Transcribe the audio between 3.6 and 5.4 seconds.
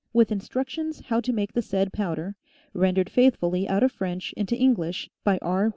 out of French into English by